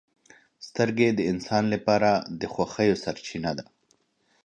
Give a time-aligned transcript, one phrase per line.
[0.67, 2.09] •سترګې د انسان لپاره
[2.39, 3.65] د خوښیو سرچینه ده.